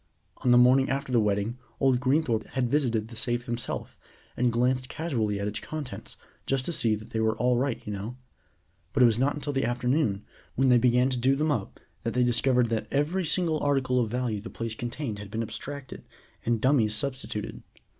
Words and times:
On 0.37 0.49
the 0.49 0.57
morning 0.57 0.89
after 0.89 1.11
the 1.11 1.19
wedding 1.19 1.59
old 1.79 1.99
Greenthorpe 1.99 2.47
had 2.53 2.71
visited 2.71 3.07
the 3.09 3.15
safe 3.15 3.43
himself, 3.43 3.99
and 4.35 4.51
glanced 4.51 4.89
casually 4.89 5.39
at 5.39 5.47
its 5.47 5.59
contents, 5.59 6.17
just 6.47 6.65
to 6.65 6.71
see 6.73 6.95
that 6.95 7.11
they 7.11 7.19
were 7.19 7.37
all 7.37 7.55
right, 7.55 7.85
you 7.85 7.93
know; 7.93 8.17
but 8.93 9.03
it 9.03 9.05
was 9.05 9.19
not 9.19 9.35
until 9.35 9.53
the 9.53 9.63
afternoon, 9.63 10.25
when 10.55 10.69
they 10.69 10.79
began 10.79 11.09
to 11.11 11.17
do 11.19 11.35
them 11.35 11.51
up, 11.51 11.79
that 12.01 12.15
they 12.15 12.23
discovered 12.23 12.69
that 12.69 12.87
every 12.89 13.23
single 13.23 13.59
article 13.59 13.99
of 13.99 14.09
value 14.09 14.41
the 14.41 14.49
place 14.49 14.73
contained 14.73 15.19
had 15.19 15.29
been 15.29 15.43
abstracted, 15.43 16.03
and 16.47 16.61
dummies 16.61 16.95
substituted. 16.95 17.61